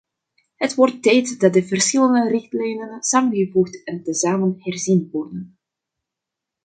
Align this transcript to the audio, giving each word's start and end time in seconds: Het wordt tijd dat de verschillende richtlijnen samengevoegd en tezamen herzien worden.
Het 0.55 0.75
wordt 0.75 1.03
tijd 1.03 1.39
dat 1.39 1.53
de 1.53 1.63
verschillende 1.63 2.29
richtlijnen 2.29 3.03
samengevoegd 3.03 3.83
en 3.83 4.03
tezamen 4.03 4.55
herzien 4.59 5.09
worden. 5.11 5.57